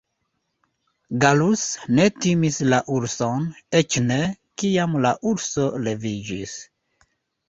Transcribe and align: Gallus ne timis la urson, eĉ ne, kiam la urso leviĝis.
Gallus 1.23 1.65
ne 1.99 2.05
timis 2.23 2.57
la 2.73 2.79
urson, 2.95 3.45
eĉ 3.81 3.97
ne, 4.05 4.17
kiam 4.63 4.97
la 5.07 5.11
urso 5.33 5.67
leviĝis. 5.89 6.57